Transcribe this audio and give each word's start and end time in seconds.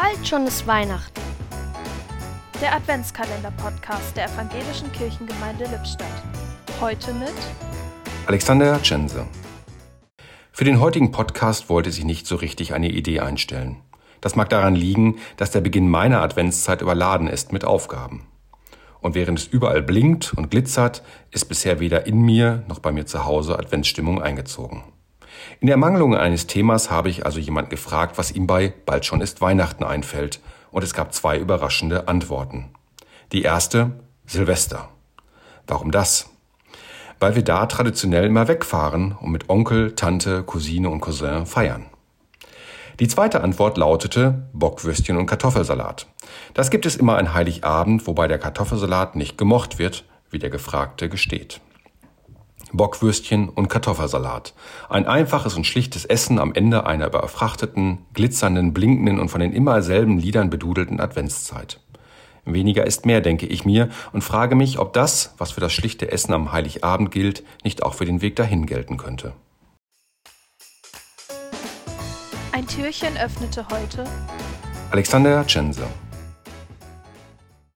Bald 0.00 0.26
schon 0.26 0.46
ist 0.46 0.66
Weihnachten. 0.66 1.20
Der 2.62 2.74
Adventskalender-Podcast 2.74 4.16
der 4.16 4.30
Evangelischen 4.30 4.90
Kirchengemeinde 4.92 5.64
Lippstadt. 5.66 6.08
Heute 6.80 7.12
mit 7.12 7.34
Alexander 8.26 8.80
Tschense. 8.80 9.26
Für 10.52 10.64
den 10.64 10.80
heutigen 10.80 11.12
Podcast 11.12 11.68
wollte 11.68 11.92
sich 11.92 12.04
nicht 12.04 12.26
so 12.26 12.36
richtig 12.36 12.72
eine 12.72 12.88
Idee 12.88 13.20
einstellen. 13.20 13.76
Das 14.22 14.36
mag 14.36 14.48
daran 14.48 14.74
liegen, 14.74 15.18
dass 15.36 15.50
der 15.50 15.60
Beginn 15.60 15.90
meiner 15.90 16.22
Adventszeit 16.22 16.80
überladen 16.80 17.26
ist 17.26 17.52
mit 17.52 17.66
Aufgaben. 17.66 18.26
Und 19.02 19.14
während 19.14 19.38
es 19.38 19.48
überall 19.48 19.82
blinkt 19.82 20.32
und 20.32 20.50
glitzert, 20.50 21.02
ist 21.30 21.44
bisher 21.44 21.78
weder 21.78 22.06
in 22.06 22.22
mir 22.22 22.64
noch 22.68 22.78
bei 22.78 22.90
mir 22.90 23.04
zu 23.04 23.26
Hause 23.26 23.58
Adventsstimmung 23.58 24.22
eingezogen. 24.22 24.82
In 25.60 25.66
der 25.66 25.76
Mangelung 25.76 26.16
eines 26.16 26.46
Themas 26.46 26.90
habe 26.90 27.08
ich 27.08 27.26
also 27.26 27.38
jemand 27.38 27.70
gefragt, 27.70 28.18
was 28.18 28.32
ihm 28.32 28.46
bei 28.46 28.72
Bald 28.86 29.04
schon 29.04 29.20
ist 29.20 29.40
Weihnachten 29.40 29.84
einfällt, 29.84 30.40
und 30.70 30.84
es 30.84 30.94
gab 30.94 31.12
zwei 31.12 31.36
überraschende 31.36 32.08
Antworten. 32.08 32.70
Die 33.32 33.42
erste, 33.42 33.92
Silvester. 34.26 34.88
Warum 35.66 35.90
das? 35.90 36.30
Weil 37.18 37.34
wir 37.34 37.42
da 37.42 37.66
traditionell 37.66 38.24
immer 38.24 38.48
wegfahren 38.48 39.16
und 39.20 39.30
mit 39.30 39.48
Onkel, 39.50 39.94
Tante, 39.94 40.42
Cousine 40.42 40.88
und 40.88 41.00
Cousin 41.00 41.46
feiern. 41.46 41.86
Die 43.00 43.08
zweite 43.08 43.42
Antwort 43.42 43.78
lautete 43.78 44.48
Bockwürstchen 44.52 45.16
und 45.16 45.26
Kartoffelsalat. 45.26 46.06
Das 46.54 46.70
gibt 46.70 46.86
es 46.86 46.96
immer 46.96 47.16
an 47.16 47.32
Heiligabend, 47.32 48.06
wobei 48.06 48.28
der 48.28 48.38
Kartoffelsalat 48.38 49.16
nicht 49.16 49.38
gemocht 49.38 49.78
wird, 49.78 50.04
wie 50.30 50.38
der 50.38 50.50
Gefragte 50.50 51.08
gesteht. 51.08 51.60
Bockwürstchen 52.72 53.48
und 53.48 53.68
Kartoffelsalat. 53.68 54.54
Ein 54.88 55.06
einfaches 55.06 55.56
und 55.56 55.66
schlichtes 55.66 56.04
Essen 56.04 56.38
am 56.38 56.52
Ende 56.54 56.86
einer 56.86 57.06
überfrachteten, 57.06 57.98
glitzernden, 58.14 58.72
blinkenden 58.72 59.18
und 59.18 59.28
von 59.28 59.40
den 59.40 59.52
immer 59.52 59.82
selben 59.82 60.18
Liedern 60.18 60.50
bedudelten 60.50 61.00
Adventszeit. 61.00 61.80
Weniger 62.44 62.86
ist 62.86 63.06
mehr, 63.06 63.20
denke 63.20 63.46
ich 63.46 63.64
mir, 63.64 63.90
und 64.12 64.22
frage 64.22 64.54
mich, 64.54 64.78
ob 64.78 64.92
das, 64.92 65.34
was 65.38 65.52
für 65.52 65.60
das 65.60 65.72
schlichte 65.72 66.10
Essen 66.10 66.32
am 66.32 66.52
Heiligabend 66.52 67.10
gilt, 67.10 67.44
nicht 67.64 67.82
auch 67.82 67.94
für 67.94 68.06
den 68.06 68.22
Weg 68.22 68.36
dahin 68.36 68.66
gelten 68.66 68.96
könnte. 68.96 69.34
Ein 72.52 72.66
Türchen 72.66 73.16
öffnete 73.16 73.66
heute 73.70 74.04
Alexander 74.90 75.46
Tschense 75.46 75.86